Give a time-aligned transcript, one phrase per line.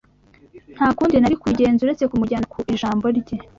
[0.75, 3.35] Nta kundi nari kubigenza uretse kumujyana ku ijambo rye.